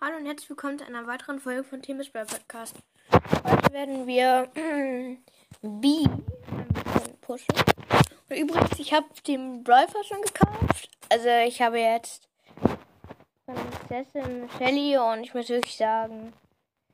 Hallo 0.00 0.16
und 0.18 0.26
herzlich 0.26 0.48
willkommen 0.50 0.78
zu 0.78 0.86
einer 0.86 1.06
weiteren 1.06 1.40
Folge 1.40 1.64
von 1.64 1.82
Themis 1.82 2.10
Brawl 2.10 2.26
Podcast. 2.26 2.76
Heute 3.44 3.72
werden 3.72 4.06
wir 4.06 4.48
B 5.62 6.04
ein 6.04 6.68
bisschen 6.68 7.18
pushen. 7.20 7.54
Und 8.28 8.36
übrigens, 8.36 8.78
ich 8.78 8.92
habe 8.92 9.06
den 9.26 9.62
Brawl 9.64 9.86
Pass 9.86 10.06
schon 10.06 10.22
gekauft. 10.22 10.90
Also 11.10 11.28
ich 11.46 11.60
habe 11.62 11.78
jetzt 11.78 12.28
Prinzessin 13.46 14.48
Shelly 14.58 14.98
und 14.98 15.22
ich 15.24 15.34
muss 15.34 15.48
wirklich 15.48 15.76
sagen, 15.76 16.32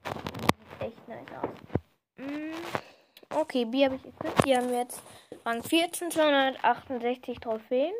sieht 0.05 0.89
echt 0.89 1.09
nice 1.09 1.27
aus. 1.43 1.51
Mm, 2.17 2.53
Okay, 3.35 3.65
B 3.65 3.85
habe 3.87 3.97
ich 3.97 4.05
equipped. 4.07 4.45
Die 4.47 4.57
haben 4.57 4.69
wir 4.71 4.81
jetzt 4.81 5.03
Rang 5.47 5.63
14, 5.63 6.11
268 6.11 7.41
Trophäen. 7.41 7.95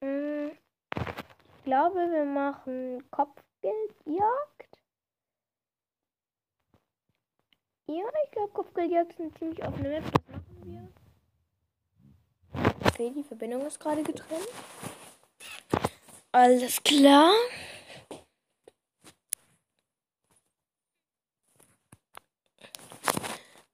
Mm, 0.00 0.50
Ich 0.96 1.64
glaube, 1.64 2.10
wir 2.10 2.24
machen 2.24 3.04
Kopfgeldjagd. 3.62 4.78
Ja, 7.86 8.04
ich 8.24 8.30
glaube, 8.32 8.52
Kopfgeldjagd 8.52 9.20
eine 9.20 9.32
ziemlich 9.34 9.64
offene 9.64 9.88
Map. 9.88 10.04
Das 10.12 10.26
machen 10.32 10.62
wir. 10.64 10.88
Okay, 12.86 13.12
die 13.14 13.22
Verbindung 13.22 13.64
ist 13.66 13.78
gerade 13.78 14.02
getrennt. 14.02 14.48
Alles 16.32 16.82
klar. 16.82 17.32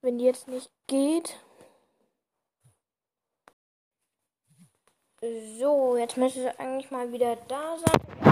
Wenn 0.03 0.19
die 0.19 0.25
jetzt 0.25 0.49
nicht 0.49 0.71
geht. 0.87 1.39
So, 5.59 5.97
jetzt 5.97 6.17
müsste 6.17 6.43
sie 6.43 6.61
eigentlich 6.61 6.91
mal 6.91 7.11
wieder 7.13 7.37
da 7.37 7.77
sein. 7.79 8.28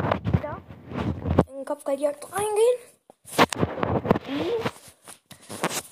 In 1.56 1.64
Kopfgeldjagd 1.64 2.22
reingehen. 2.32 2.78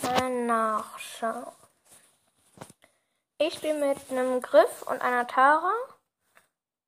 Mal 0.02 0.30
nachschauen. 0.44 1.52
Ich 3.38 3.54
spiele 3.54 3.86
mit 3.88 4.10
einem 4.10 4.42
Griff 4.42 4.82
und 4.82 5.00
einer 5.00 5.26
Tara. 5.26 5.72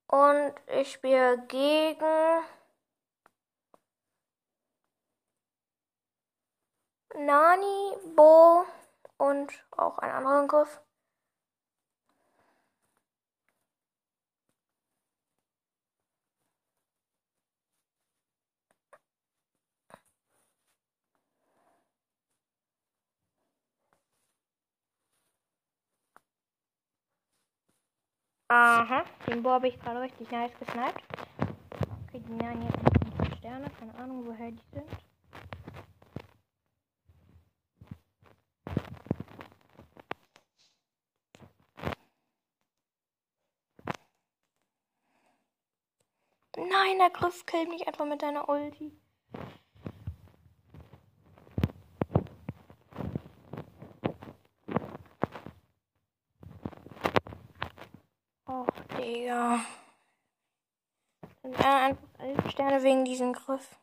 Und 0.08 0.54
ich 0.66 0.92
spiele 0.92 1.38
gegen 1.48 2.44
Nani, 7.14 7.96
Bo 8.14 8.66
und 9.16 9.52
auch 9.70 9.96
einen 10.00 10.12
anderen 10.12 10.48
Griff. 10.48 10.85
Aha, 28.48 29.04
den 29.26 29.42
Bo 29.42 29.50
habe 29.50 29.68
ich 29.68 29.78
gerade 29.80 30.00
richtig 30.00 30.30
nice 30.30 30.52
gesniped. 30.58 31.02
Okay, 32.06 32.22
die 32.28 32.46
hat 32.46 32.56
noch 32.56 33.26
5 33.26 33.38
Sterne, 33.38 33.70
keine 33.78 33.94
Ahnung, 33.96 34.24
woher 34.24 34.52
die 34.52 34.62
sind. 34.72 34.88
Nein, 46.56 46.98
der 46.98 47.10
Griff 47.10 47.44
killt 47.46 47.68
mich 47.68 47.86
einfach 47.86 48.06
mit 48.06 48.22
deiner 48.22 48.48
Ulti. 48.48 48.92
Och, 58.48 58.66
Digga. 59.06 59.60
Dann 61.42 61.58
wären 61.58 61.62
einfach 61.62 62.08
elf 62.18 62.50
Sterne 62.50 62.82
wegen 62.82 63.04
diesem 63.04 63.32
Griff. 63.32 63.78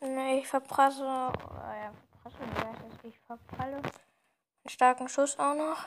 Nee, 0.00 0.38
ich 0.40 0.48
verprasse. 0.48 1.02
Oder 1.02 1.76
ja, 1.76 1.92
verprasse, 2.22 2.38
wie 2.40 2.66
heißt 2.66 2.80
das? 2.80 3.04
Ich 3.04 3.18
verpralle. 3.20 3.76
Einen 3.76 4.68
starken 4.68 5.08
Schuss 5.10 5.38
auch 5.38 5.54
noch. 5.54 5.84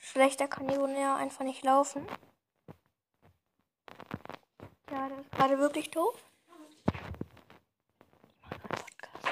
Schlechter 0.00 0.48
kann 0.48 0.70
Jonea 0.70 1.16
einfach 1.16 1.44
nicht 1.44 1.62
laufen. 1.64 2.06
Ja, 4.90 5.08
der 5.08 5.18
ist 5.18 5.30
gerade 5.32 5.58
wirklich 5.58 5.90
doof. 5.90 6.14
Ich 8.32 8.40
mach 8.42 8.50
grad 8.50 8.78
Podcast. 8.78 9.28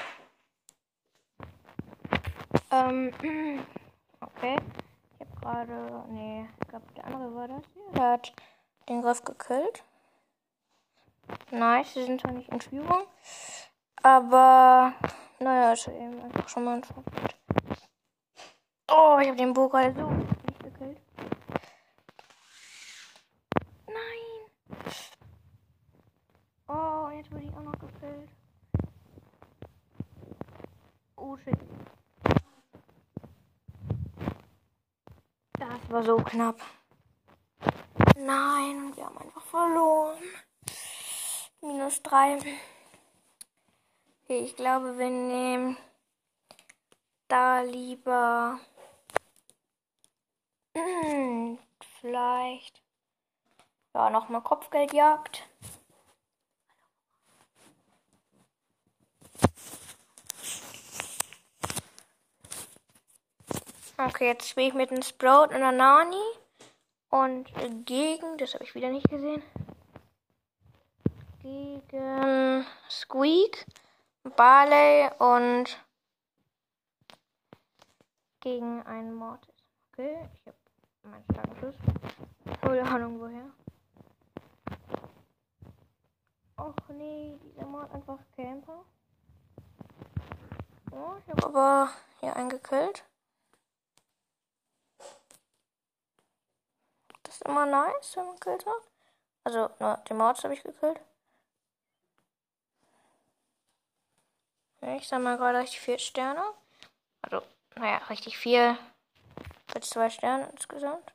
Ähm, 2.71 3.67
okay. 4.21 4.59
Gerade, 5.45 6.05
nee, 6.09 6.49
ich 6.59 6.69
glaube, 6.69 6.87
der 6.97 7.05
andere 7.05 7.35
war 7.35 7.47
das 7.47 7.63
hier. 7.75 7.93
Der 7.93 8.13
hat 8.13 8.33
den 8.89 9.03
Griff 9.03 9.23
gekillt. 9.23 9.85
Nice, 11.51 11.93
sie 11.93 12.05
sind 12.05 12.23
zwar 12.23 12.33
nicht 12.33 12.49
in 12.49 12.63
Führung, 12.63 13.07
aber 14.03 14.95
naja, 15.41 15.75
ist 15.75 15.87
eben 15.89 16.23
einfach 16.23 16.49
schon 16.49 16.65
mal 16.65 16.77
ein 16.77 16.85
Vorbild. 16.85 17.37
Oh, 18.91 19.19
ich 19.21 19.29
habe 19.29 19.37
den 19.37 19.53
Bo 19.53 19.69
gerade 19.69 19.93
so 19.95 20.09
nicht 20.11 20.63
gekillt. 20.63 20.99
Nein! 23.87 24.81
Oh, 26.69 27.11
jetzt 27.15 27.31
wurde 27.31 27.45
ich 27.45 27.53
auch 27.53 27.61
noch 27.61 27.79
gekillt. 27.79 28.31
Oh 31.17 31.37
shit. 31.37 31.59
Das 35.85 35.93
war 35.93 36.03
so 36.03 36.17
knapp. 36.17 36.61
Nein, 38.17 38.97
wir 38.97 39.05
haben 39.05 39.19
einfach 39.19 39.43
verloren. 39.43 40.19
Minus 41.61 42.03
drei. 42.03 42.39
Okay, 44.23 44.39
ich 44.39 44.57
glaube, 44.57 44.97
wir 44.97 45.11
nehmen 45.11 45.77
da 47.29 47.61
lieber. 47.61 48.59
Vielleicht. 52.01 52.83
Ja, 53.93 54.09
nochmal 54.09 54.43
Kopfgeldjagd. 54.43 55.47
Okay, 63.97 64.27
jetzt 64.27 64.49
spiele 64.49 64.69
ich 64.69 64.75
mit 64.75 64.91
einem 64.91 65.03
Sprout 65.03 65.45
und 65.45 65.53
einer 65.53 65.71
Nani. 65.71 66.17
Und 67.11 67.47
gegen, 67.87 68.39
das 68.39 68.55
habe 68.55 68.65
ich 68.65 68.75
wieder 68.75 68.91
nicht 68.91 69.09
gesehen. 69.09 69.41
Gegen 71.41 72.67
Squeak, 72.91 73.65
Barley 74.37 75.11
und 75.19 75.79
gegen 78.41 78.83
einen 78.83 79.15
Mortis. 79.15 79.55
Okay, 79.93 80.29
ich 80.35 80.47
habe 80.47 80.57
meinen 81.05 81.25
starken 81.31 81.57
Schuss. 81.61 81.75
Keine 82.63 82.83
Ahnung 82.83 83.21
woher. 83.21 83.51
Och 86.59 86.89
nee, 86.89 87.39
dieser 87.45 87.67
Mord 87.67 87.93
einfach 87.93 88.19
Camper. 88.35 88.85
Oh, 90.91 91.15
ich 91.21 91.31
habe 91.31 91.47
aber 91.47 91.91
hier 92.21 92.35
einen 92.35 92.49
gekillt. 92.49 93.05
Ist 97.35 97.43
immer 97.43 97.67
nice, 97.67 98.17
wenn 98.17 98.27
man 98.27 98.35
gekillt 98.37 98.65
hat. 98.67 98.83
Also, 99.45 99.71
nur 99.79 99.97
den 100.09 100.17
Mords 100.17 100.45
habe 100.45 100.55
ich 100.55 100.63
gekillt. 100.63 101.01
Ich 104.81 105.09
sag 105.09 105.21
mal 105.21 105.37
gerade 105.37 105.59
richtig 105.59 105.81
vier 105.81 105.99
Sterne. 105.99 106.45
Also, 107.23 107.43
naja, 107.77 107.99
richtig 108.09 108.39
viel. 108.39 108.79
Mit 109.75 109.85
zwei 109.85 110.11
Sternen 110.11 110.49
insgesamt. 110.51 111.13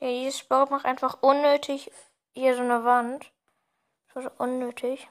Ja, 0.00 0.08
dieses 0.08 0.38
Sport 0.38 0.70
macht 0.70 0.84
einfach 0.84 1.22
unnötig 1.22 1.90
hier 2.34 2.54
so 2.54 2.62
eine 2.62 2.84
Wand. 2.84 3.32
So, 4.14 4.20
so 4.20 4.30
unnötig. 4.38 5.08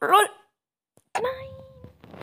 LOL! 0.00 0.41
Nein! 1.14 2.22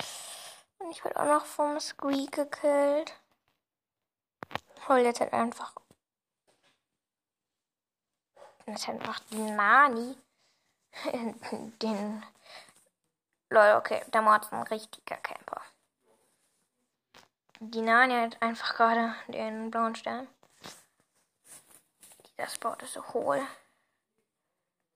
Und 0.79 0.91
ich 0.91 1.03
werde 1.03 1.19
auch 1.19 1.25
noch 1.25 1.45
vom 1.45 1.79
Squeak 1.79 2.31
gekillt. 2.31 3.13
Hol 4.87 4.99
jetzt 4.99 5.19
halt 5.19 5.33
einfach. 5.33 5.73
Das 8.65 8.81
ist 8.81 8.89
einfach 8.89 9.19
die 9.31 9.37
Nani. 9.37 10.15
Den. 11.81 12.23
Lol, 13.49 13.75
okay. 13.77 14.03
Der 14.13 14.21
Mord 14.21 14.45
ist 14.45 14.53
ein 14.53 14.63
richtiger 14.63 15.17
Camper. 15.17 15.61
Die 17.59 17.81
Nani 17.81 18.13
hat 18.13 18.41
einfach 18.41 18.75
gerade 18.75 19.15
den 19.27 19.69
blauen 19.69 19.95
Stern. 19.95 20.27
Das 22.37 22.55
Spot 22.55 22.75
ist 22.81 22.93
so 22.93 23.05
hohl. 23.13 23.45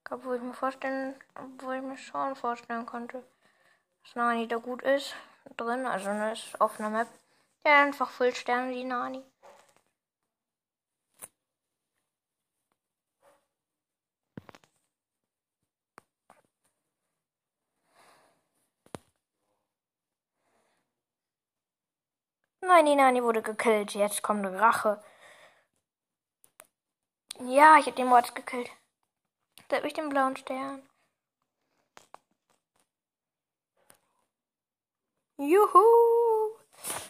Obwohl 0.09 0.37
ich 0.37 0.41
mir 0.41 0.53
vorstellen, 0.53 1.15
obwohl 1.35 1.75
ich 1.75 1.81
mir 1.81 1.97
schon 1.97 2.35
vorstellen 2.35 2.85
konnte, 2.85 3.23
dass 4.03 4.15
Nani 4.15 4.47
da 4.47 4.57
gut 4.57 4.81
ist. 4.83 5.15
Drin, 5.57 5.85
also 5.85 6.09
eine 6.09 6.33
offene 6.59 6.89
Map. 6.89 7.07
Ja, 7.65 7.83
einfach 7.83 8.09
Full 8.09 8.33
Sterne, 8.33 8.73
die 8.73 8.83
Nani. 8.83 9.23
Nein, 22.61 22.85
die 22.85 22.95
Nani 22.95 23.21
wurde 23.21 23.41
gekillt. 23.41 23.93
Jetzt 23.93 24.23
kommt 24.23 24.45
Rache. 24.45 25.03
Ja, 27.39 27.77
ich 27.77 27.85
hab 27.87 27.95
den 27.95 28.07
Mords 28.07 28.33
gekillt. 28.33 28.69
Da 29.67 29.77
hab 29.77 29.83
ich 29.85 29.93
den 29.93 30.09
blauen 30.09 30.35
Stern. 30.37 30.81
Juhu! 35.43 36.55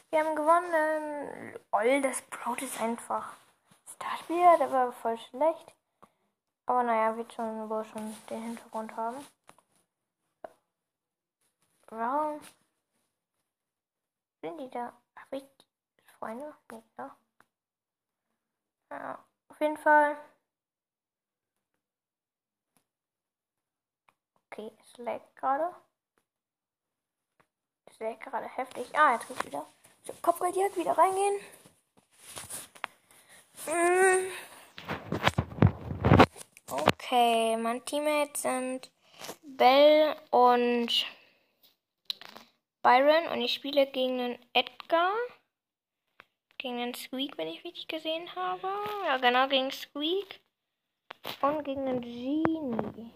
Wir 0.10 0.26
haben 0.26 0.36
gewonnen. 0.36 1.54
Lol, 1.72 2.02
das 2.02 2.20
Brot 2.24 2.64
ist 2.64 2.82
einfach. 2.82 3.36
Startspieler, 3.94 4.58
der 4.58 4.72
war 4.72 4.92
voll 4.92 5.20
schlecht. 5.20 5.72
Aber 6.66 6.82
naja, 6.82 7.16
wird 7.16 7.32
schon 7.32 7.70
wohl 7.70 7.86
schon 7.86 8.18
den 8.32 8.42
Hintergrund 8.42 8.96
haben. 8.96 9.24
Warum 11.90 12.42
sind 14.42 14.60
die 14.60 14.70
da? 14.72 14.94
Habe 15.16 15.38
ich 15.38 15.44
Freunde? 16.18 16.56
Nee, 16.72 16.84
ne? 16.98 17.12
Ja, 18.90 19.24
auf 19.50 19.62
jeden 19.62 19.78
Fall. 19.78 20.18
Okay, 24.50 24.76
es 24.80 24.98
leckt 24.98 25.36
gerade. 25.36 25.76
Leckt 28.04 28.24
gerade 28.24 28.50
heftig. 28.50 28.86
Ah, 28.94 29.14
jetzt 29.14 29.30
geht's 29.30 29.46
wieder. 29.46 29.66
So, 30.04 30.14
Kopfgeldjagd 30.22 30.76
wieder 30.76 30.92
reingehen. 30.98 31.40
Mm. 33.66 34.30
Okay, 36.70 37.56
mein 37.56 37.86
Teammates 37.86 38.42
sind 38.42 38.92
Bell 39.42 40.18
und 40.32 41.06
Byron 42.82 43.28
und 43.32 43.40
ich 43.40 43.54
spiele 43.54 43.88
gegen 43.88 44.18
den 44.18 44.40
Edgar. 44.52 45.14
Gegen 46.58 46.80
den 46.80 46.94
Squeak, 46.94 47.38
wenn 47.38 47.48
ich 47.48 47.64
richtig 47.64 47.88
gesehen 47.88 48.36
habe. 48.36 48.68
Ja, 49.06 49.18
genau, 49.18 49.48
gegen 49.48 49.72
Squeak. 49.72 50.42
Und 51.40 51.64
gegen 51.64 51.86
den 51.86 52.02
Genie. 52.02 53.12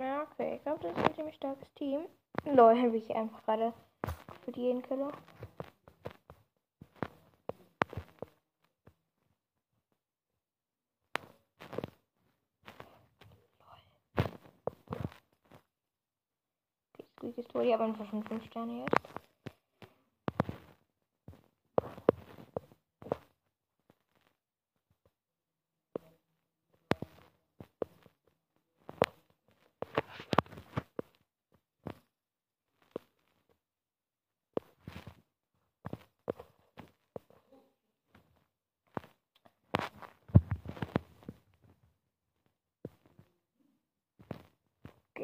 Ja, 0.00 0.25
okay. 0.38 0.56
Ich 0.56 0.62
glaube, 0.62 0.80
das 0.82 0.96
ist 0.96 1.04
ein 1.04 1.14
ziemlich 1.14 1.36
starkes 1.36 1.72
Team. 1.74 2.06
Lol, 2.44 2.78
habe 2.78 2.96
ich 2.96 3.14
einfach 3.14 3.42
gerade 3.44 3.72
für 4.44 4.50
jeden 4.52 4.82
Killer. 4.82 5.12
Squeak 17.16 17.38
ist 17.38 17.50
tot. 17.50 17.64
Ich 17.64 17.72
habe 17.72 17.84
einfach 17.84 18.08
schon 18.08 18.22
5 18.24 18.44
Sterne 18.44 18.80
jetzt. 18.80 19.15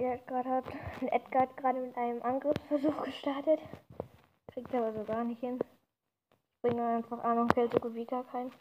Edgar 0.05 0.45
hat, 0.45 0.65
Edgar 1.01 1.43
hat 1.43 1.57
gerade 1.57 1.81
mit 1.81 1.97
einem 1.97 2.23
Angriffsversuch 2.23 3.03
gestartet. 3.05 3.61
Kriegt 4.49 4.75
aber 4.75 4.93
so 4.93 5.05
gar 5.05 5.25
nicht 5.25 5.41
hin. 5.41 5.59
Ich 6.31 6.63
bringe 6.63 6.87
einfach 6.97 7.23
an 7.25 7.39
und 7.39 7.55
kill 7.55 7.71
so 7.71 7.79
gut 7.79 7.95
wie 7.95 8.05
gar 8.05 8.25
keinen. 8.25 8.53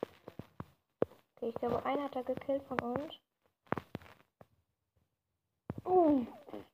Okay, 1.35 1.49
ich 1.49 1.55
glaube, 1.55 1.85
einer 1.85 2.03
hat 2.03 2.15
er 2.15 2.23
gekillt 2.23 2.63
von 2.63 2.79
uns. 2.79 3.19
Uh, 5.85 6.25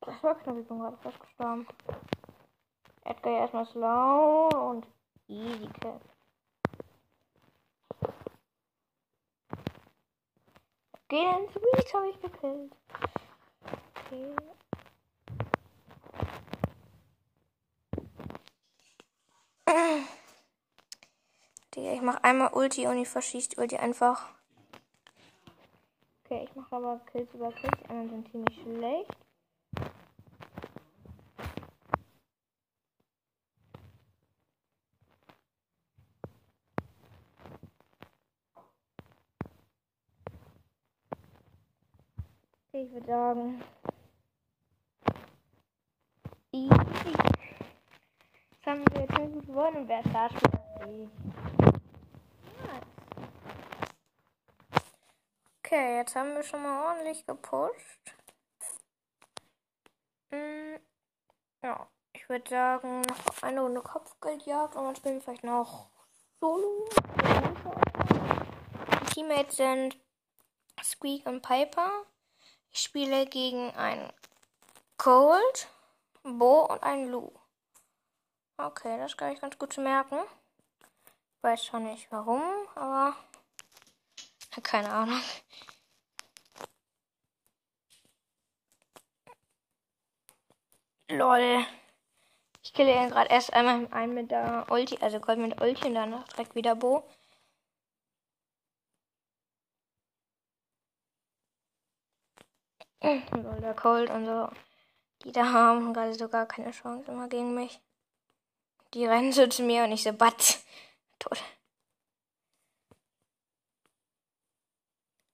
das 0.01 0.21
war 0.23 0.35
knapp, 0.35 0.57
ich 0.57 0.67
bin 0.67 0.79
gerade 0.79 0.97
fast 0.97 1.19
gestorben. 1.19 1.67
Edgar 3.05 3.31
ja 3.31 3.39
erstmal 3.39 3.65
slow 3.65 4.49
und 4.69 4.87
easy 5.27 5.67
kill. 5.79 5.99
Okay, 11.09 11.23
den 11.23 11.49
Sweet 11.49 11.93
habe 11.93 12.09
ich 12.09 12.21
gekillt. 12.21 12.73
Okay. 14.09 14.35
Digga, 21.75 21.91
ich 21.91 22.01
mach 22.01 22.23
einmal 22.23 22.53
Ulti 22.53 22.87
und 22.87 22.97
ich 22.97 23.09
verschießt 23.09 23.57
Ulti 23.57 23.75
einfach. 23.75 24.29
Okay, 26.23 26.45
ich 26.45 26.55
mache 26.55 26.75
aber 26.75 27.01
Kills 27.11 27.33
über 27.33 27.51
Kills. 27.51 27.77
Die 27.83 27.89
anderen 27.89 28.09
sind 28.09 28.31
ziemlich 28.31 28.61
schlecht. 28.61 29.17
Ich 42.71 42.91
würde 42.91 43.07
sagen. 43.07 43.63
Easy. 46.51 46.76
Jetzt 48.51 48.65
haben 48.65 48.83
wir 48.91 49.01
jetzt 49.01 49.15
gut 49.15 49.47
gewonnen 49.47 49.77
und 49.77 49.87
wer 49.87 50.01
Startspieler 50.01 50.61
ist 50.87 51.27
Okay, 55.63 55.97
jetzt 55.97 56.15
haben 56.15 56.33
wir 56.33 56.43
schon 56.43 56.63
mal 56.63 56.87
ordentlich 56.87 57.25
gepusht. 57.25 58.15
Hm, 60.31 60.79
ja, 61.61 61.89
ich 62.13 62.29
würde 62.29 62.49
sagen, 62.49 63.01
noch 63.01 63.43
eine 63.43 63.59
Runde 63.59 63.81
Kopfgeldjagd 63.81 64.77
und 64.77 64.85
dann 64.85 64.95
spielen 64.95 65.15
wir 65.15 65.21
vielleicht 65.23 65.43
noch 65.43 65.89
Solo. 66.39 66.87
Die 69.01 69.13
Teammates 69.13 69.57
sind 69.57 69.97
Squeak 70.81 71.25
und 71.25 71.41
Piper. 71.41 71.91
Ich 72.71 72.79
spiele 72.79 73.25
gegen 73.25 73.71
einen 73.75 74.13
Cold, 74.97 75.67
Bo 76.35 76.65
und 76.65 76.83
einen 76.83 77.09
Lou. 77.09 77.31
Okay, 78.57 78.97
das 78.97 79.15
kann 79.15 79.31
ich 79.31 79.39
ganz 79.39 79.57
gut 79.57 79.77
merken. 79.77 80.17
Ich 81.37 81.43
weiß 81.43 81.65
schon 81.65 81.83
nicht 81.85 82.11
warum, 82.11 82.41
aber 82.75 83.15
keine 84.63 84.89
Ahnung. 84.91 85.21
Lol. 91.09 91.65
Ich 92.63 92.73
kille 92.73 92.93
ihn 92.93 93.09
gerade 93.09 93.29
erst 93.29 93.53
einmal 93.53 93.87
einen 93.93 94.13
mit 94.13 94.31
der 94.31 94.65
Ulti, 94.69 94.97
also 95.01 95.19
Gold 95.19 95.39
mit 95.39 95.61
Ulti 95.61 95.87
und 95.87 95.95
dann 95.95 96.23
direkt 96.25 96.55
wieder 96.55 96.75
Bo. 96.75 97.03
Lol, 103.01 103.61
der 103.61 103.73
Cold 103.75 104.09
und 104.09 104.25
so. 104.25 104.49
Die 105.27 105.33
da 105.33 105.51
haben 105.51 105.93
gerade 105.93 106.13
so 106.13 106.29
gar 106.29 106.45
keine 106.45 106.71
Chance 106.71 107.11
immer 107.11 107.27
gegen 107.27 107.53
mich. 107.53 107.81
Die 108.93 109.05
rennen 109.05 109.33
so 109.33 109.45
zu 109.47 109.61
mir 109.61 109.83
und 109.83 109.91
ich 109.91 110.03
so, 110.03 110.13
Batz. 110.13 110.65
Tot. 111.19 111.43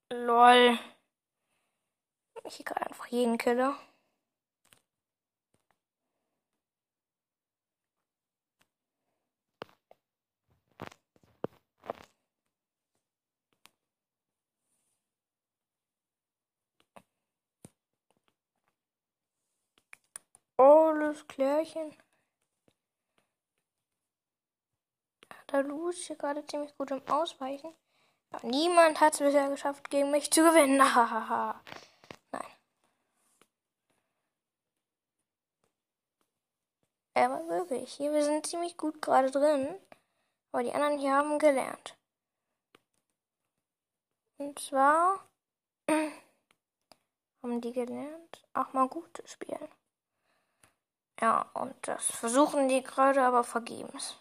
Lol. 0.10 0.80
Ich 2.44 2.66
gerade 2.66 2.88
einfach 2.88 3.06
jeden 3.06 3.38
Killer. 3.38 3.78
Alles 21.14 21.28
klärchen. 21.28 21.96
Der 25.52 25.62
Lu 25.62 25.90
ist 25.90 26.08
hier 26.08 26.16
gerade 26.16 26.44
ziemlich 26.48 26.76
gut 26.76 26.90
im 26.90 27.08
Ausweichen. 27.08 27.72
Aber 28.32 28.48
niemand 28.48 29.00
hat 29.00 29.14
es 29.14 29.20
bisher 29.20 29.48
geschafft, 29.48 29.92
gegen 29.92 30.10
mich 30.10 30.32
zu 30.32 30.42
gewinnen. 30.42 30.82
Hahaha. 30.96 31.62
Nein. 32.32 32.42
Aber 37.14 37.48
wirklich, 37.48 37.94
hier, 37.94 38.12
wir 38.12 38.24
sind 38.24 38.48
ziemlich 38.48 38.76
gut 38.76 39.00
gerade 39.00 39.30
drin. 39.30 39.80
Aber 40.52 40.64
die 40.64 40.74
anderen 40.74 40.98
hier 40.98 41.14
haben 41.14 41.38
gelernt. 41.38 41.96
Und 44.38 44.58
zwar 44.58 45.28
haben 47.44 47.62
die 47.62 47.72
gelernt, 47.72 48.44
auch 48.56 48.74
mal 48.74 48.88
gut 48.88 49.16
zu 49.16 49.28
spielen. 49.28 49.70
Ja, 51.22 51.50
und 51.54 51.76
das 51.84 52.06
versuchen 52.06 52.68
die 52.70 52.84
gerade, 52.84 53.22
aber 53.24 53.44
vergebens. 53.44 54.18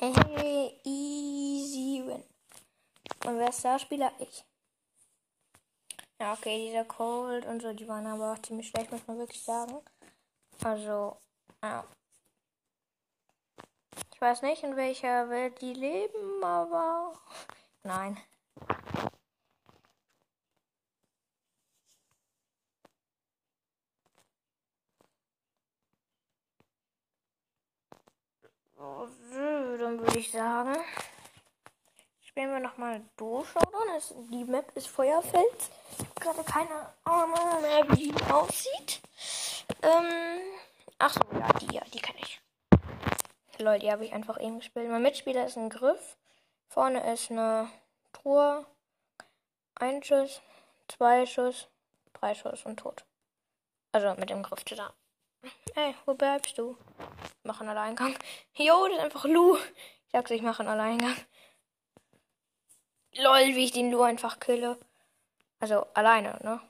Hey, 0.00 0.80
easy 0.84 2.02
win. 2.06 2.22
Und 3.26 3.38
wer 3.38 3.48
ist 3.48 3.58
Starspieler? 3.60 4.12
Ich. 4.20 4.44
Ja, 6.20 6.32
okay, 6.32 6.66
dieser 6.66 6.84
Cold 6.84 7.46
und 7.46 7.62
so, 7.62 7.72
die 7.72 7.86
waren 7.86 8.06
aber 8.06 8.32
auch 8.32 8.38
ziemlich 8.42 8.68
schlecht, 8.68 8.90
muss 8.90 9.06
man 9.06 9.18
wirklich 9.18 9.42
sagen. 9.42 9.78
Also, 10.64 11.16
ja. 11.62 11.84
Ich 14.12 14.20
weiß 14.20 14.42
nicht, 14.42 14.64
in 14.64 14.74
welcher 14.74 15.30
Welt 15.30 15.60
die 15.60 15.74
leben, 15.74 16.42
aber. 16.42 17.12
Nein. 17.84 18.18
Dann 29.78 30.00
würde 30.00 30.18
ich 30.18 30.30
sagen, 30.30 30.76
spielen 32.38 32.52
wir 32.52 32.60
nochmal 32.60 33.02
Duo-Showdown. 33.16 34.28
Die 34.30 34.44
Map 34.44 34.70
ist 34.76 34.86
Feuerfeld. 34.86 35.58
Ich 35.90 36.06
habe 36.06 36.20
gerade 36.20 36.44
keine 36.44 36.86
Ahnung 37.02 37.62
mehr, 37.62 37.84
wie 37.90 38.12
die 38.12 38.32
aussieht. 38.32 39.00
Ähm, 39.82 40.38
ach 41.00 41.14
so, 41.14 41.20
ja, 41.36 41.52
die, 41.54 41.74
ja, 41.74 41.82
die 41.92 41.98
kann 41.98 42.14
ich. 42.20 42.40
Leute, 43.58 43.80
die 43.80 43.90
habe 43.90 44.04
ich 44.04 44.12
einfach 44.12 44.40
eben 44.40 44.60
gespielt. 44.60 44.88
Mein 44.88 45.02
Mitspieler 45.02 45.46
ist 45.46 45.56
ein 45.56 45.68
Griff. 45.68 46.16
Vorne 46.68 47.12
ist 47.12 47.28
eine 47.32 47.70
Truhe. 48.12 48.64
Ein 49.74 50.04
Schuss, 50.04 50.40
zwei 50.86 51.26
Schuss, 51.26 51.66
drei 52.12 52.36
Schuss 52.36 52.64
und 52.64 52.76
tot. 52.78 53.04
Also 53.90 54.14
mit 54.14 54.30
dem 54.30 54.44
Griff 54.44 54.64
zusammen. 54.64 54.94
Ey, 55.74 55.92
wo 56.06 56.14
bleibst 56.14 56.56
du? 56.56 56.76
Ich 57.40 57.44
mache 57.44 57.62
einen 57.62 57.70
Alleingang. 57.70 58.16
Jo, 58.54 58.86
das 58.86 58.98
ist 58.98 59.04
einfach 59.06 59.24
Lu. 59.24 59.56
Ich 59.56 60.12
sag's, 60.12 60.30
ich 60.30 60.42
mache 60.42 60.60
einen 60.60 60.68
Alleingang. 60.68 61.16
Lol, 63.18 63.56
wie 63.56 63.64
ich 63.64 63.72
den 63.72 63.90
Lu 63.90 64.02
einfach 64.02 64.38
kille. 64.38 64.78
Also 65.58 65.86
alleine, 65.94 66.38
ne? 66.42 66.60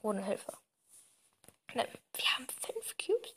Ohne 0.00 0.24
Hilfe. 0.24 0.52
Wir 1.74 1.84
haben 2.36 2.46
fünf 2.60 2.96
Cubes. 2.98 3.34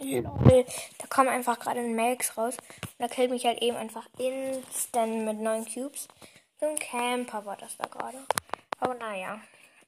Da 0.00 1.06
kam 1.08 1.28
einfach 1.28 1.58
gerade 1.58 1.80
ein 1.80 1.94
Max 1.94 2.36
raus. 2.36 2.56
Und 2.82 2.98
da 2.98 3.08
killt 3.08 3.30
mich 3.30 3.44
halt 3.44 3.60
eben 3.62 3.76
einfach 3.76 4.06
instant 4.18 5.24
mit 5.24 5.38
neun 5.38 5.64
Cubes. 5.64 6.08
So 6.60 6.66
ein 6.66 6.78
Camper 6.78 7.44
war 7.44 7.56
das 7.56 7.76
da 7.76 7.86
gerade. 7.86 8.24
Aber 8.80 8.94
naja. 8.94 9.40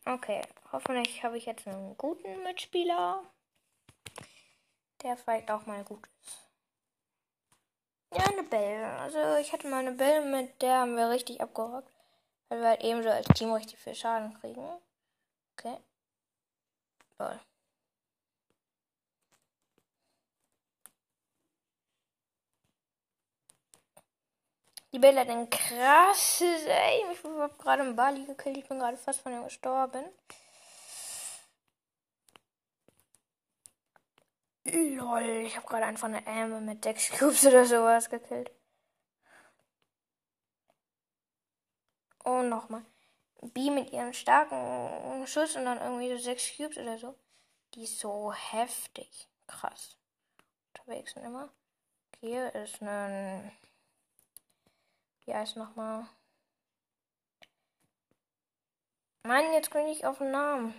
Okay. 0.04 0.42
Hoffentlich 0.72 1.22
habe 1.24 1.36
ich 1.36 1.46
jetzt 1.46 1.66
einen 1.66 1.96
guten 1.96 2.42
Mitspieler. 2.42 3.22
Der 5.02 5.16
vielleicht 5.16 5.50
auch 5.50 5.66
mal 5.66 5.82
gut 5.84 6.06
ist. 6.22 6.46
Ja, 8.12 8.24
eine 8.24 8.42
Belle. 8.42 8.86
Also 8.98 9.36
ich 9.36 9.52
hatte 9.52 9.68
mal 9.68 9.80
eine 9.80 9.92
Belle, 9.92 10.24
mit 10.26 10.60
der 10.62 10.78
haben 10.78 10.96
wir 10.96 11.10
richtig 11.10 11.40
abgerockt. 11.40 11.90
Weil 12.48 12.60
wir 12.60 12.68
halt 12.68 12.82
eben 12.82 13.02
so 13.02 13.08
als 13.08 13.26
Team 13.28 13.52
richtig 13.52 13.78
viel 13.78 13.94
Schaden 13.94 14.34
kriegen. 14.40 14.68
Okay. 15.56 15.76
Toll. 17.16 17.40
Die 24.92 24.98
Bella 24.98 25.20
hat 25.20 25.28
ein 25.28 25.48
krasses 25.48 26.64
Ey, 26.66 27.04
Ich 27.12 27.22
habe 27.24 27.54
gerade 27.58 27.82
einen 27.82 27.94
Bali 27.96 28.24
gekillt. 28.24 28.56
Ich 28.56 28.68
bin 28.68 28.78
gerade 28.78 28.96
fast 28.96 29.20
von 29.20 29.32
ihm 29.32 29.44
gestorben. 29.44 30.04
Lol, 34.64 35.22
ich 35.46 35.56
habe 35.56 35.66
gerade 35.66 35.86
einfach 35.86 36.08
eine 36.08 36.26
Amber 36.26 36.60
mit 36.60 36.84
6 36.84 37.10
Cubes 37.18 37.44
oder 37.46 37.64
sowas 37.64 38.10
gekillt. 38.10 38.50
Oh, 42.24 42.42
nochmal. 42.42 42.84
B 43.42 43.70
mit 43.70 43.92
ihrem 43.92 44.12
starken 44.12 45.26
Schuss 45.26 45.56
und 45.56 45.64
dann 45.64 45.80
irgendwie 45.80 46.10
so 46.10 46.18
6 46.18 46.56
Cubes 46.56 46.76
oder 46.78 46.98
so. 46.98 47.14
Die 47.74 47.84
ist 47.84 47.98
so 48.00 48.32
heftig. 48.32 49.28
Krass. 49.46 49.96
Unterwegs 50.68 51.12
sind 51.14 51.24
immer. 51.24 51.48
Hier 52.20 52.54
ist 52.54 52.82
ein 52.82 53.50
wie 55.24 55.34
heißt 55.34 55.56
nochmal? 55.56 56.06
Mann, 59.24 59.52
jetzt 59.52 59.70
bin 59.70 59.86
ich 59.86 60.04
auf 60.06 60.18
den 60.18 60.30
Namen. 60.30 60.74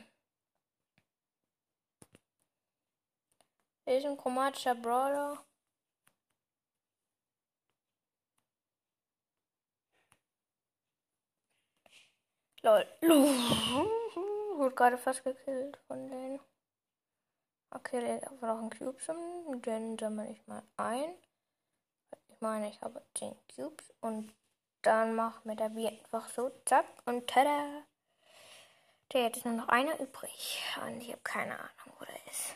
Er 3.86 3.98
ist 3.98 4.06
ein 4.06 4.18
chromatischer 4.18 4.76
Brawler. 4.76 5.44
Lol. 12.64 12.86
Wurde 14.58 14.76
gerade 14.76 14.98
fast 14.98 15.24
gekillt 15.24 15.78
von 15.88 16.08
denen. 16.10 16.40
Okay, 17.72 18.02
der 18.02 18.22
hat 18.22 18.42
noch 18.42 18.60
einen 18.60 18.70
Cube 18.70 18.98
zum. 19.00 19.62
Den 19.62 19.98
sammle 19.98 20.32
ich 20.32 20.46
mal 20.48 20.64
ein 20.78 21.16
meine, 22.42 22.70
ich 22.70 22.82
habe 22.82 23.02
10 23.18 23.36
Cubes 23.56 23.94
und 24.02 24.34
dann 24.82 25.16
macht 25.16 25.46
mir 25.46 25.56
der 25.56 25.70
B 25.70 25.88
einfach 25.88 26.28
so, 26.30 26.52
zack 26.66 26.86
und 27.06 27.28
tada. 27.28 27.84
Der 29.14 29.24
jetzt 29.24 29.38
ist 29.38 29.46
nur 29.46 29.56
noch 29.56 29.68
einer 29.68 30.00
übrig 30.00 30.64
und 30.84 31.02
ich 31.02 31.10
habe 31.10 31.22
keine 31.24 31.54
Ahnung, 31.60 31.96
wo 32.00 32.06
der 32.06 32.28
ist. 32.32 32.56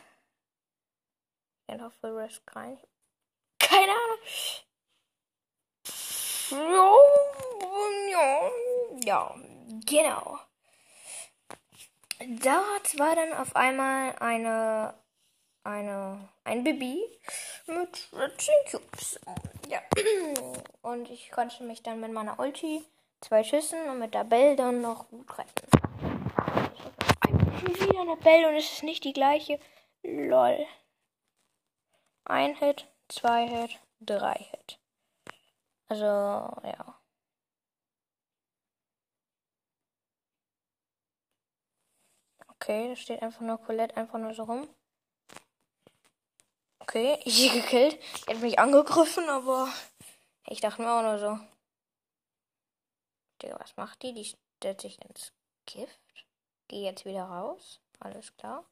Ich 1.68 1.80
auf 1.80 1.94
Full 1.94 2.18
Risk 2.18 2.42
rein. 2.56 2.78
Keine 3.58 3.92
Ahnung. 3.92 4.18
Ja, 9.04 9.34
genau. 9.84 10.38
Dort 12.18 12.98
war 12.98 13.14
dann 13.14 13.32
auf 13.34 13.54
einmal 13.54 14.16
eine 14.20 14.94
eine, 15.66 16.28
ein 16.44 16.62
Baby 16.62 17.02
mit 17.66 17.96
10 17.96 18.54
Cubes. 18.70 19.18
Ja. 19.68 19.80
Und 20.82 21.10
ich 21.10 21.30
konnte 21.30 21.64
mich 21.64 21.82
dann 21.82 22.00
mit 22.00 22.12
meiner 22.12 22.38
Ulti 22.38 22.84
zwei 23.20 23.42
Schüssen 23.42 23.88
und 23.88 23.98
mit 23.98 24.14
der 24.14 24.24
Bell 24.24 24.54
dann 24.56 24.80
noch 24.80 25.08
gut 25.08 25.38
retten. 25.38 25.66
Wieder 27.80 28.00
eine 28.00 28.16
Bell 28.16 28.44
und 28.46 28.54
es 28.54 28.72
ist 28.72 28.82
nicht 28.84 29.02
die 29.04 29.12
gleiche. 29.12 29.58
Lol. 30.02 30.64
Ein 32.24 32.54
Hit, 32.56 32.86
zwei 33.08 33.48
Hit, 33.48 33.80
drei 34.00 34.34
Hit. 34.34 34.78
Also, 35.88 36.04
ja. 36.04 37.00
Okay, 42.48 42.88
da 42.88 42.96
steht 42.96 43.22
einfach 43.22 43.40
nur 43.40 43.58
Colette 43.58 43.96
einfach 43.96 44.18
nur 44.18 44.34
so 44.34 44.44
rum. 44.44 44.68
Okay, 46.86 47.18
ich 47.24 47.52
gekillt. 47.52 47.98
Die 48.26 48.34
hat 48.34 48.40
mich 48.40 48.58
angegriffen, 48.58 49.28
aber 49.28 49.68
ich 50.46 50.60
dachte 50.60 50.82
mir 50.82 50.92
auch 50.92 51.02
nur 51.02 51.18
so. 51.18 51.38
Digga, 53.42 53.58
was 53.58 53.76
macht 53.76 54.02
die? 54.02 54.14
Die 54.14 54.36
stellt 54.58 54.80
sich 54.80 55.02
ins 55.02 55.32
Gift. 55.66 55.98
Geh 56.68 56.84
jetzt 56.84 57.04
wieder 57.04 57.24
raus. 57.24 57.80
Alles 57.98 58.36
klar. 58.36 58.64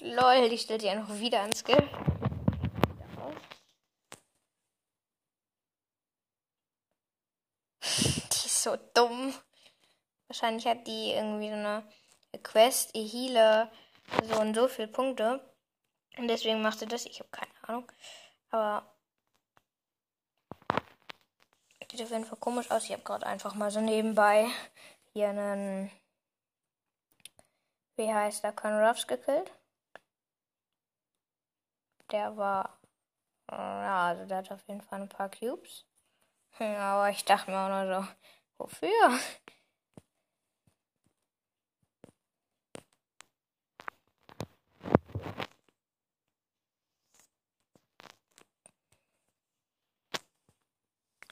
Lol, 0.00 0.48
die 0.48 0.58
stellt 0.58 0.80
sich 0.80 0.90
einfach 0.90 1.18
wieder 1.18 1.44
ins 1.44 1.62
Gift. 1.64 1.82
Die 7.82 8.46
ist 8.46 8.62
so 8.62 8.76
dumm. 8.94 9.34
Wahrscheinlich 10.28 10.66
hat 10.66 10.86
die 10.86 11.12
irgendwie 11.12 11.48
so 11.48 11.54
eine 11.54 11.84
Quest, 12.42 12.90
ich 12.94 13.12
heale 13.12 13.70
so 14.28 14.40
und 14.40 14.54
so 14.54 14.68
viele 14.68 14.88
Punkte. 14.88 15.40
Und 16.18 16.28
deswegen 16.28 16.62
macht 16.62 16.78
sie 16.78 16.86
das. 16.86 17.06
Ich 17.06 17.20
habe 17.20 17.30
keine 17.30 17.52
Ahnung. 17.62 17.90
Aber 18.50 18.84
sieht 22.00 22.02
auf 22.02 22.10
jeden 22.10 22.24
Fall 22.24 22.38
komisch 22.38 22.70
aus. 22.70 22.84
Ich 22.84 22.92
habe 22.92 23.02
gerade 23.02 23.26
einfach 23.26 23.54
mal 23.54 23.70
so 23.70 23.80
nebenbei 23.80 24.48
hier 25.12 25.28
einen. 25.30 25.90
Wie 27.96 28.12
heißt 28.12 28.44
der? 28.44 28.52
Con 28.52 28.72
Ruffs 28.72 29.06
gekillt. 29.06 29.52
Der 32.10 32.36
war. 32.36 32.78
Ja, 33.50 34.08
also 34.08 34.26
der 34.26 34.38
hat 34.38 34.52
auf 34.52 34.66
jeden 34.68 34.80
Fall 34.80 35.02
ein 35.02 35.08
paar 35.08 35.30
Cubes. 35.30 35.84
Aber 36.58 37.10
ich 37.10 37.24
dachte 37.24 37.50
mir 37.50 37.58
auch 37.58 37.68
nur 37.68 38.02
so, 38.02 38.08
wofür? 38.58 39.18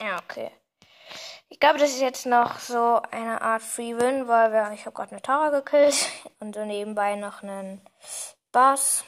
Ja, 0.01 0.19
okay. 0.19 0.53
Ich 1.59 1.61
glaube, 1.61 1.81
das 1.81 1.91
ist 1.91 2.01
jetzt 2.01 2.25
noch 2.25 2.61
so 2.61 3.03
eine 3.11 3.43
Art 3.43 3.63
Free 3.63 3.97
Win, 3.97 4.29
weil 4.29 4.53
wir, 4.53 4.71
ich 4.75 4.87
habe 4.87 4.95
gerade 4.95 5.11
eine 5.11 5.23
Tara 5.23 5.51
gekillt 5.51 6.09
und 6.39 6.55
so 6.55 6.65
nebenbei 6.65 7.17
noch 7.17 7.43
einen 7.43 7.81
Bass. 8.53 9.05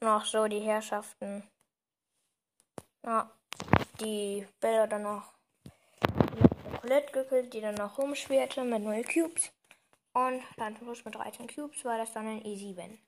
Noch 0.00 0.24
so 0.24 0.48
die 0.48 0.60
Herrschaften. 0.60 1.46
Ja, 3.02 3.30
die 4.00 4.48
Bella 4.60 4.86
dann 4.86 5.02
noch 5.02 5.30
die 5.66 6.78
Colette 6.80 7.12
gekillt, 7.12 7.52
die 7.52 7.60
dann 7.60 7.74
noch 7.74 7.98
rumschwirrte 7.98 8.64
mit 8.64 8.82
0 8.82 9.04
Cubes. 9.04 9.52
Und 10.14 10.42
dann 10.56 10.74
Schluss 10.78 11.04
mit 11.04 11.16
13 11.16 11.48
Cubes 11.48 11.84
war 11.84 11.98
das 11.98 12.14
dann 12.14 12.26
ein 12.26 12.46
Easy 12.46 12.74
Win. 12.74 12.98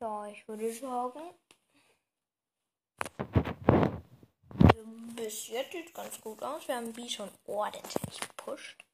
Ja, 0.00 0.26
ich 0.26 0.48
würde 0.48 0.72
sagen, 0.72 1.20
bis 5.16 5.48
jetzt 5.48 5.72
sieht 5.72 5.94
ganz 5.94 6.20
gut 6.20 6.42
aus. 6.42 6.66
Wir 6.68 6.76
haben 6.76 6.92
die 6.92 7.08
schon 7.08 7.30
ordentlich 7.46 8.20
gepusht. 8.20 8.84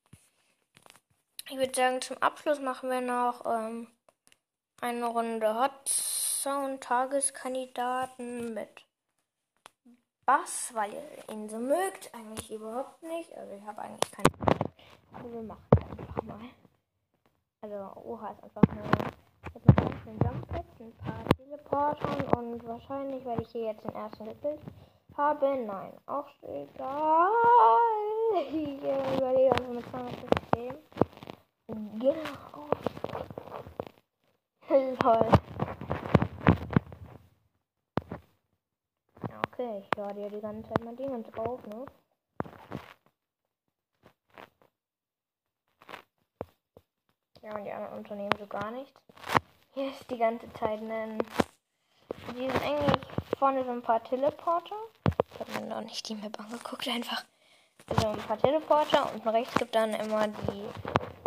Ich 1.49 1.57
würde 1.57 1.75
sagen, 1.75 2.01
zum 2.01 2.19
Abschluss 2.19 2.61
machen 2.61 2.91
wir 2.91 3.01
noch 3.01 3.45
ähm, 3.45 3.89
eine 4.81 5.07
Runde 5.07 5.55
Hot 5.55 5.89
Sound 5.89 6.83
Tageskandidaten 6.83 8.55
mit 8.55 8.87
Bass, 10.25 10.71
weil 10.75 10.93
ihr 10.93 11.35
ihn 11.35 11.49
so 11.49 11.59
mögt. 11.59 12.15
Eigentlich 12.15 12.51
überhaupt 12.53 13.03
nicht. 13.03 13.33
Also 13.35 13.53
ich 13.55 13.63
habe 13.65 13.83
eigentlich 13.83 14.13
keine. 14.13 14.29
Aber 15.13 15.33
wir 15.33 15.43
machen 15.43 15.67
einfach 15.99 16.23
mal. 16.23 16.41
Also 17.63 18.01
Oha 18.01 18.31
ist 18.31 18.45
einfach 18.45 18.75
nur 18.75 18.85
ich 19.43 19.55
habe 19.55 19.67
noch 19.67 19.77
ganz 19.77 20.03
vielen 20.05 20.19
Jump 20.21 20.51
ein 20.81 20.93
paar 20.97 21.29
Teleportern 21.37 22.23
und 22.39 22.67
wahrscheinlich 22.67 23.25
werde 23.25 23.43
ich 23.43 23.49
hier 23.51 23.65
jetzt 23.65 23.85
den 23.85 23.95
ersten 23.95 24.25
gekillt 24.27 24.61
habe. 25.21 25.57
Nein, 25.67 25.93
auch 26.07 26.29
egal. 26.43 27.29
Ich 28.35 28.79
überlege 28.79 29.53
einfach 29.53 29.69
mit 29.69 29.85
210. 29.91 30.75
Genau. 31.99 32.71
Lol. 34.69 35.29
Ja, 39.29 39.41
okay, 39.49 39.79
ich 39.81 39.97
lade 39.97 40.21
ja 40.21 40.29
die 40.29 40.41
ganze 40.41 40.69
Zeit 40.69 40.85
mal 40.85 40.97
Dinge 40.97 41.23
drauf, 41.23 41.67
ne? 41.67 41.85
Ja, 47.43 47.57
und 47.57 47.65
die 47.65 47.73
anderen 47.73 47.99
Unternehmen 47.99 48.31
so 48.39 48.47
gar 48.47 48.71
nichts. 48.71 49.01
Hier 49.75 49.91
ist 49.91 50.11
die 50.11 50.19
ganze 50.19 50.53
Zeit 50.53 50.81
ein. 50.81 51.19
Die 52.35 52.49
sind 52.49 52.63
eigentlich 52.63 53.07
vorne 53.39 53.65
so 53.65 53.71
ein 53.71 53.83
paar 53.83 54.03
Teleporter 54.05 54.77
habe 55.41 55.53
mir 55.53 55.67
noch 55.67 55.81
nicht 55.81 56.09
die 56.09 56.15
Map 56.15 56.39
angeguckt, 56.39 56.87
einfach. 56.89 57.25
Also 57.89 58.09
ein 58.09 58.19
paar 58.19 58.39
Teleporter 58.39 59.13
und 59.13 59.27
rechts 59.27 59.55
gibt 59.55 59.75
dann 59.75 59.95
immer 59.95 60.29
die 60.29 60.69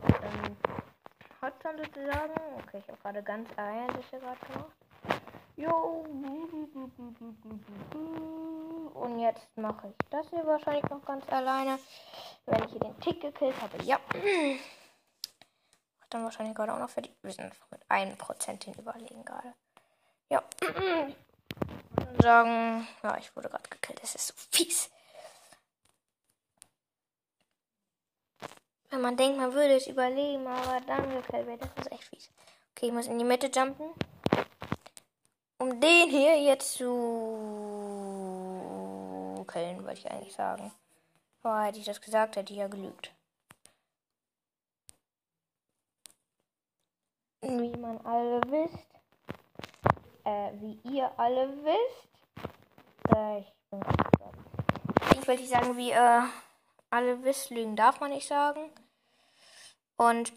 ähm, 0.05 0.57
Hotzone 1.41 1.83
sozusagen. 1.83 2.33
Okay, 2.63 2.79
ich 2.79 2.87
habe 2.87 2.97
gerade 3.01 3.23
ganz 3.23 3.49
hier 3.49 4.19
gerade 4.19 4.39
gemacht. 4.45 4.71
Jo. 5.55 6.05
Und 8.93 9.19
jetzt 9.19 9.47
mache 9.57 9.89
ich 9.89 9.95
das 10.09 10.29
hier 10.29 10.45
wahrscheinlich 10.45 10.83
noch 10.89 11.03
ganz 11.05 11.27
alleine. 11.29 11.79
Wenn 12.45 12.63
ich 12.63 12.71
hier 12.71 12.79
den 12.79 12.99
Tick 13.01 13.21
gekillt 13.21 13.55
habe, 13.61 13.83
ja. 13.83 13.99
Dann 16.09 16.23
wahrscheinlich 16.23 16.55
gerade 16.55 16.73
auch 16.73 16.79
noch 16.79 16.89
für 16.89 17.01
die. 17.01 17.11
Wir 17.21 17.31
sind 17.31 17.53
mit 17.71 17.81
einem 17.89 18.17
Prozent 18.17 18.65
den 18.65 18.73
überlegen 18.75 19.25
gerade. 19.25 19.53
Ja. 20.29 20.43
Sagen, 22.21 22.87
ja, 23.03 23.17
ich 23.17 23.35
wurde 23.35 23.49
gerade 23.49 23.69
gekillt. 23.69 24.01
Das 24.01 24.15
ist 24.15 24.27
so 24.27 24.33
fies. 24.51 24.89
Wenn 28.89 29.01
man 29.01 29.17
denkt, 29.17 29.37
man 29.37 29.53
würde 29.53 29.75
es 29.75 29.87
überleben, 29.87 30.45
aber 30.47 30.79
dann 30.81 31.09
gekillt 31.09 31.47
wird, 31.47 31.61
das 31.61 31.71
ist 31.85 31.91
echt 31.91 32.03
fies. 32.03 32.29
Okay, 32.71 32.87
ich 32.87 32.93
muss 32.93 33.07
in 33.07 33.17
die 33.19 33.25
Mitte 33.25 33.47
jumpen. 33.47 33.91
Um 35.57 35.79
den 35.79 36.09
hier 36.09 36.39
jetzt 36.41 36.73
zu 36.73 36.85
killen, 39.51 39.85
wollte 39.85 39.99
ich 39.99 40.11
eigentlich 40.11 40.33
sagen. 40.33 40.71
Aber 41.41 41.63
hätte 41.63 41.79
ich 41.79 41.85
das 41.85 42.01
gesagt, 42.01 42.35
hätte 42.35 42.53
ich 42.53 42.59
ja 42.59 42.67
gelügt. 42.67 43.11
Wie 47.41 47.75
man 47.77 47.97
alle 48.05 48.41
wisst, 48.47 48.92
äh, 50.23 50.51
wie 50.55 50.79
ihr 50.83 51.11
alle 51.17 51.49
wisst, 51.63 53.15
äh, 53.15 53.39
ich 53.39 53.53
bin 53.69 53.81
Ich 55.19 55.27
wollte 55.27 55.45
sagen, 55.45 55.77
wie 55.77 55.91
äh, 55.91 56.21
alle 56.89 57.23
wisst, 57.23 57.49
Lügen 57.49 57.75
darf 57.75 57.99
man 57.99 58.11
nicht 58.11 58.27
sagen. 58.27 58.71
Und 59.97 60.33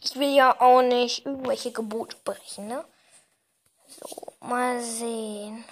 ich 0.00 0.16
will 0.16 0.34
ja 0.34 0.60
auch 0.60 0.82
nicht 0.82 1.26
irgendwelche 1.26 1.72
Gebote 1.72 2.16
brechen, 2.24 2.68
ne? 2.68 2.84
So, 3.86 4.34
mal 4.40 4.80
sehen. 4.80 5.64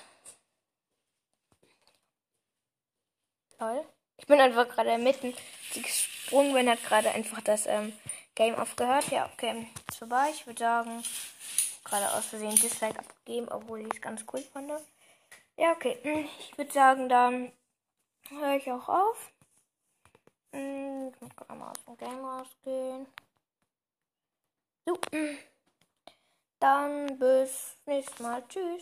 Toll. 3.58 3.84
Ich 4.18 4.26
bin 4.26 4.40
einfach 4.40 4.68
gerade 4.68 4.98
mitten 4.98 5.34
gesprungen, 5.74 6.54
bin 6.54 6.68
hat 6.68 6.82
gerade 6.82 7.10
einfach 7.10 7.40
das 7.42 7.66
ähm, 7.66 7.92
Game 8.36 8.54
aufgehört. 8.54 9.08
Ja, 9.10 9.28
okay, 9.32 9.66
ist 9.88 9.98
vorbei. 9.98 10.28
Ich 10.30 10.46
würde 10.46 10.60
sagen, 10.60 11.02
gerade 11.82 12.12
aus 12.12 12.26
Versehen 12.26 12.54
Dislike 12.54 13.00
abgegeben, 13.00 13.48
obwohl 13.48 13.80
ich 13.80 13.94
es 13.94 14.00
ganz 14.00 14.24
cool 14.32 14.42
fand. 14.52 14.70
Ja, 15.56 15.72
okay. 15.72 16.28
Ich 16.38 16.56
würde 16.56 16.72
sagen, 16.72 17.08
dann 17.08 17.50
höre 18.28 18.56
ich 18.56 18.70
auch 18.70 18.88
auf. 18.88 19.32
Hm, 20.52 21.12
ich 21.12 21.20
muss 21.20 21.34
gerade 21.34 21.54
mal 21.58 21.70
aus 21.70 21.84
dem 21.84 21.96
Game 21.96 22.24
rausgehen. 22.24 23.06
So. 24.84 24.98
Dann 26.60 27.18
bis 27.18 27.76
nächstes 27.86 28.20
Mal. 28.20 28.44
Tschüss. 28.48 28.66